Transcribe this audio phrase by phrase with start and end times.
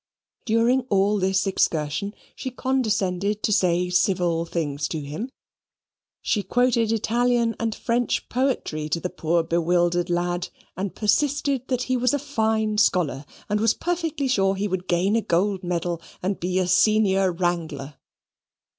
[0.45, 5.29] During all this excursion, she condescended to say civil things to him:
[6.23, 11.97] she quoted Italian and French poetry to the poor bewildered lad, and persisted that he
[11.97, 16.39] was a fine scholar, and was perfectly sure he would gain a gold medal, and
[16.39, 17.93] be a Senior Wrangler.